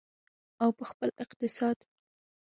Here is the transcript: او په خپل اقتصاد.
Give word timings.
او 0.61 0.69
په 0.77 0.83
خپل 0.91 1.09
اقتصاد. 1.23 1.77